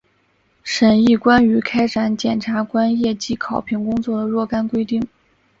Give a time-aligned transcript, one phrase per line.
[0.63, 5.07] 审议关于开展检察官业绩考评工作的若干规定